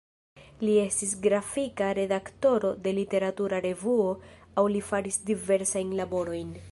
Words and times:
Li 0.67 0.71
estis 0.83 1.11
grafika 1.25 1.89
redaktoro 1.99 2.71
de 2.87 2.95
literatura 3.01 3.61
revuo 3.69 4.09
aŭ 4.63 4.67
li 4.77 4.85
faris 4.91 5.25
diversajn 5.31 5.97
laborojn. 6.01 6.57